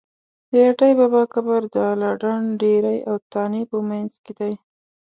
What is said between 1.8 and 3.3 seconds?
اله ډنډ ډېری او